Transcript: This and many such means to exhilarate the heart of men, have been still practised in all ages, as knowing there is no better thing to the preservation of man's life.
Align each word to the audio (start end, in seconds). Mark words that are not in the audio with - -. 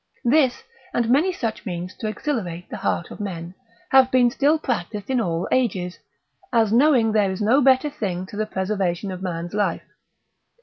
This 0.25 0.63
and 0.95 1.11
many 1.11 1.31
such 1.31 1.63
means 1.63 1.93
to 1.97 2.07
exhilarate 2.07 2.67
the 2.71 2.77
heart 2.77 3.11
of 3.11 3.19
men, 3.19 3.53
have 3.91 4.09
been 4.09 4.31
still 4.31 4.57
practised 4.57 5.11
in 5.11 5.21
all 5.21 5.47
ages, 5.51 5.99
as 6.51 6.73
knowing 6.73 7.11
there 7.11 7.29
is 7.29 7.39
no 7.39 7.61
better 7.61 7.91
thing 7.91 8.25
to 8.25 8.35
the 8.35 8.47
preservation 8.47 9.11
of 9.11 9.21
man's 9.21 9.53
life. 9.53 9.85